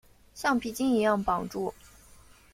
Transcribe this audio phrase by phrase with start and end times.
[0.33, 1.75] 橡皮筋一样绑住